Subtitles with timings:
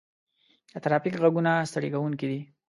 [0.71, 2.41] د ترافیک غږونه ستړي کوونکي دي.